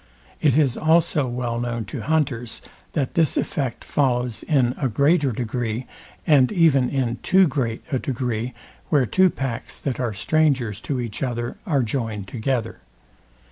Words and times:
It 0.41 0.57
is 0.57 0.77
also 0.77 1.27
well 1.27 1.59
known 1.59 1.85
to 1.85 2.01
hunters, 2.01 2.63
that 2.93 3.13
this 3.13 3.37
effect 3.37 3.83
follows 3.83 4.41
in 4.41 4.73
a 4.79 4.87
greater 4.89 5.31
degree, 5.31 5.85
and 6.25 6.51
even 6.51 6.89
in 6.89 7.17
too 7.21 7.45
great 7.47 7.83
a 7.91 7.99
degree, 7.99 8.55
where 8.89 9.05
two 9.05 9.29
packs, 9.29 9.77
that 9.77 9.99
are 9.99 10.11
strangers 10.11 10.81
to 10.89 10.99
each 10.99 11.21
other, 11.21 11.57
are 11.67 11.83
joined 11.83 12.27
together. 12.27 12.79